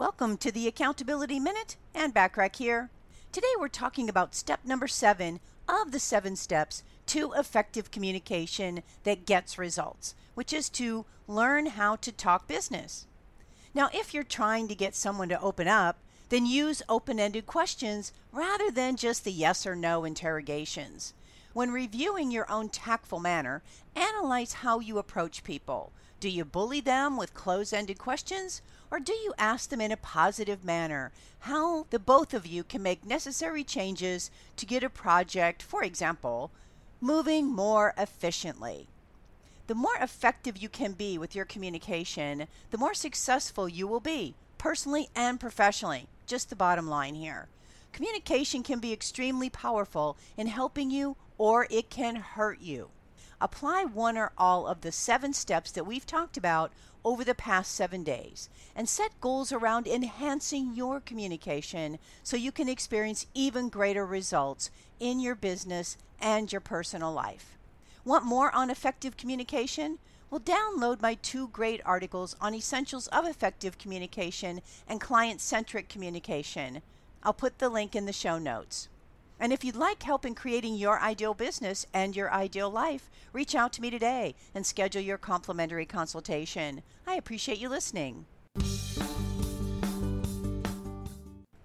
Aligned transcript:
Welcome 0.00 0.38
to 0.38 0.50
the 0.50 0.66
Accountability 0.66 1.38
Minute 1.38 1.76
Anne 1.94 2.12
Bachrach 2.12 2.56
here. 2.56 2.88
Today 3.32 3.52
we're 3.58 3.68
talking 3.68 4.08
about 4.08 4.34
step 4.34 4.60
number 4.64 4.88
seven 4.88 5.40
of 5.68 5.92
the 5.92 6.00
seven 6.00 6.36
steps 6.36 6.82
to 7.08 7.34
effective 7.34 7.90
communication 7.90 8.82
that 9.04 9.26
gets 9.26 9.58
results, 9.58 10.14
which 10.32 10.54
is 10.54 10.70
to 10.70 11.04
learn 11.28 11.66
how 11.66 11.96
to 11.96 12.10
talk 12.12 12.48
business. 12.48 13.06
Now, 13.74 13.90
if 13.92 14.14
you're 14.14 14.22
trying 14.22 14.68
to 14.68 14.74
get 14.74 14.94
someone 14.94 15.28
to 15.28 15.40
open 15.42 15.68
up, 15.68 15.98
then 16.30 16.46
use 16.46 16.80
open 16.88 17.20
ended 17.20 17.44
questions 17.44 18.10
rather 18.32 18.70
than 18.70 18.96
just 18.96 19.24
the 19.24 19.32
yes 19.32 19.66
or 19.66 19.76
no 19.76 20.06
interrogations. 20.06 21.12
When 21.52 21.72
reviewing 21.72 22.30
your 22.30 22.48
own 22.50 22.68
tactful 22.68 23.18
manner, 23.18 23.62
analyze 23.96 24.52
how 24.52 24.78
you 24.78 24.98
approach 24.98 25.42
people. 25.42 25.92
Do 26.20 26.28
you 26.28 26.44
bully 26.44 26.80
them 26.80 27.16
with 27.16 27.34
close 27.34 27.72
ended 27.72 27.98
questions? 27.98 28.62
Or 28.88 29.00
do 29.00 29.12
you 29.12 29.34
ask 29.36 29.68
them 29.68 29.80
in 29.80 29.90
a 29.90 29.96
positive 29.96 30.64
manner 30.64 31.10
how 31.40 31.86
the 31.90 31.98
both 31.98 32.34
of 32.34 32.46
you 32.46 32.62
can 32.62 32.82
make 32.82 33.04
necessary 33.04 33.64
changes 33.64 34.30
to 34.56 34.66
get 34.66 34.84
a 34.84 34.90
project, 34.90 35.60
for 35.60 35.82
example, 35.82 36.52
moving 37.00 37.50
more 37.50 37.94
efficiently? 37.98 38.86
The 39.66 39.74
more 39.74 39.96
effective 40.00 40.56
you 40.56 40.68
can 40.68 40.92
be 40.92 41.18
with 41.18 41.34
your 41.34 41.44
communication, 41.44 42.46
the 42.70 42.78
more 42.78 42.94
successful 42.94 43.68
you 43.68 43.88
will 43.88 44.00
be, 44.00 44.34
personally 44.58 45.08
and 45.16 45.40
professionally. 45.40 46.06
Just 46.26 46.50
the 46.50 46.56
bottom 46.56 46.88
line 46.88 47.14
here. 47.16 47.48
Communication 47.92 48.62
can 48.62 48.78
be 48.78 48.92
extremely 48.92 49.50
powerful 49.50 50.16
in 50.36 50.46
helping 50.46 50.90
you 50.90 51.16
or 51.38 51.66
it 51.70 51.90
can 51.90 52.16
hurt 52.16 52.60
you. 52.60 52.90
Apply 53.40 53.84
one 53.84 54.18
or 54.18 54.32
all 54.36 54.66
of 54.66 54.82
the 54.82 54.92
seven 54.92 55.32
steps 55.32 55.70
that 55.72 55.86
we've 55.86 56.06
talked 56.06 56.36
about 56.36 56.72
over 57.04 57.24
the 57.24 57.34
past 57.34 57.74
seven 57.74 58.04
days 58.04 58.50
and 58.76 58.88
set 58.88 59.18
goals 59.20 59.50
around 59.50 59.86
enhancing 59.86 60.74
your 60.74 61.00
communication 61.00 61.98
so 62.22 62.36
you 62.36 62.52
can 62.52 62.68
experience 62.68 63.26
even 63.34 63.68
greater 63.68 64.04
results 64.04 64.70
in 64.98 65.18
your 65.18 65.34
business 65.34 65.96
and 66.20 66.52
your 66.52 66.60
personal 66.60 67.12
life. 67.12 67.56
Want 68.04 68.24
more 68.24 68.54
on 68.54 68.70
effective 68.70 69.16
communication? 69.16 69.98
Well, 70.30 70.40
download 70.40 71.00
my 71.00 71.14
two 71.14 71.48
great 71.48 71.80
articles 71.84 72.36
on 72.40 72.54
essentials 72.54 73.08
of 73.08 73.26
effective 73.26 73.78
communication 73.78 74.60
and 74.86 75.00
client 75.00 75.40
centric 75.40 75.88
communication. 75.88 76.82
I'll 77.22 77.32
put 77.32 77.58
the 77.58 77.68
link 77.68 77.94
in 77.94 78.06
the 78.06 78.12
show 78.12 78.38
notes. 78.38 78.88
And 79.38 79.52
if 79.52 79.64
you'd 79.64 79.76
like 79.76 80.02
help 80.02 80.26
in 80.26 80.34
creating 80.34 80.76
your 80.76 81.00
ideal 81.00 81.32
business 81.32 81.86
and 81.94 82.14
your 82.14 82.30
ideal 82.32 82.70
life, 82.70 83.10
reach 83.32 83.54
out 83.54 83.72
to 83.74 83.82
me 83.82 83.88
today 83.90 84.34
and 84.54 84.66
schedule 84.66 85.00
your 85.00 85.18
complimentary 85.18 85.86
consultation. 85.86 86.82
I 87.06 87.14
appreciate 87.14 87.58
you 87.58 87.68
listening. 87.68 88.26